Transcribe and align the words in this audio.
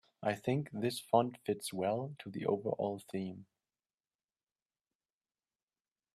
I 0.23 0.33
think 0.33 0.71
this 0.73 0.99
font 0.99 1.37
fits 1.45 1.71
well 1.71 2.15
to 2.23 2.31
the 2.31 2.47
overall 2.47 2.97
theme. 3.11 3.45